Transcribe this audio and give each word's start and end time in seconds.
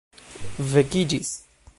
vekiĝis 0.71 1.33